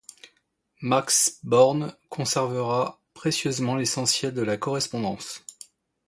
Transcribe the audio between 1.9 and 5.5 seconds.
conserva précieusement l'essentiel de la correspondance.